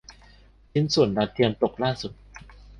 [0.71, 2.13] ชิ้นส่วนดาวเทียมตกล่าสุด